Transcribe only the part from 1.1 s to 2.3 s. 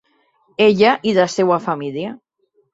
i la seua família.